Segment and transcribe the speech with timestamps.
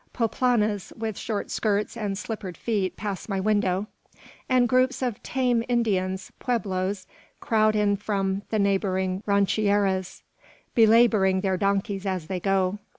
[0.13, 3.85] Poplanas with short skirts and slippered feet pass my window;
[4.49, 7.05] and groups of "tame" Indians, pueblos,
[7.39, 10.23] crowd in from the neighbouring rancherias,
[10.73, 12.79] belabouring their donkeys as they go.